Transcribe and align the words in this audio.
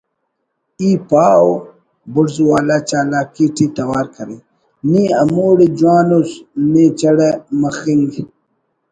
ای 0.81 0.89
پاو 1.09 1.47
(بڑز 2.13 2.35
والا 2.49 2.77
چالاکی 2.89 3.45
ٹی 3.55 3.65
توار 3.75 4.05
کرے) 4.15 4.37
نی 4.91 5.03
ہموڑے 5.19 5.67
جوان 5.77 6.09
اُس 6.17 6.31
نے 6.71 6.83
چڑہ 6.99 7.29
مخنگ 7.61 8.05